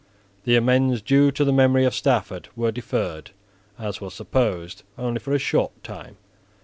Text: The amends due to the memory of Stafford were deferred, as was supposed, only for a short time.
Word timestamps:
The 0.45 0.55
amends 0.55 0.99
due 0.99 1.29
to 1.29 1.45
the 1.45 1.53
memory 1.53 1.85
of 1.85 1.93
Stafford 1.93 2.47
were 2.55 2.71
deferred, 2.71 3.29
as 3.77 4.01
was 4.01 4.15
supposed, 4.15 4.81
only 4.97 5.19
for 5.19 5.31
a 5.31 5.37
short 5.37 5.83
time. 5.83 6.17